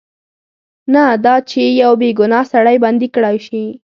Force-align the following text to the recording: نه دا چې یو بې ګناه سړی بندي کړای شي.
نه 0.93 1.03
دا 1.25 1.35
چې 1.49 1.61
یو 1.81 1.91
بې 2.01 2.09
ګناه 2.19 2.45
سړی 2.53 2.77
بندي 2.83 3.07
کړای 3.15 3.37
شي. 3.47 3.63